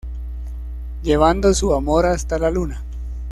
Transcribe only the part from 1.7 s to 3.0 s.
amor hasta la luna